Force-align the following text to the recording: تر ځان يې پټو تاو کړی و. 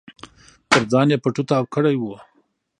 تر 0.69 0.81
ځان 0.91 1.07
يې 1.13 1.17
پټو 1.23 1.43
تاو 1.49 1.63
کړی 1.75 1.95
و. 1.97 2.03